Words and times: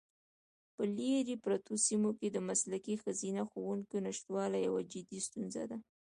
په 0.75 0.81
لیرې 0.97 1.35
پرتو 1.45 1.73
سیمو 1.87 2.11
کې 2.19 2.27
د 2.31 2.37
مسلکي 2.49 2.95
ښځینه 3.03 3.41
ښوونکو 3.49 3.95
نشتوالی 4.05 4.59
یوه 4.67 4.81
جدي 4.91 5.19
ستونزه 5.27 5.63
ده. 5.69 5.77